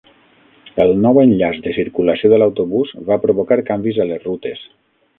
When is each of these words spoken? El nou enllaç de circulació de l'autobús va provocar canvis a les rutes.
El 0.85 0.93
nou 1.01 1.19
enllaç 1.25 1.59
de 1.67 1.75
circulació 1.77 2.33
de 2.33 2.41
l'autobús 2.41 2.97
va 3.13 3.21
provocar 3.27 3.63
canvis 3.71 4.05
a 4.07 4.13
les 4.15 4.31
rutes. 4.31 4.69